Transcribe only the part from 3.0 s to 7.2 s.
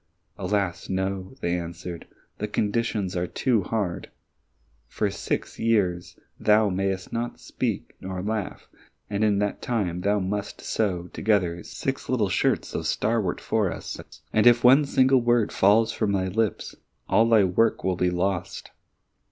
are too hard! For six years thou mayst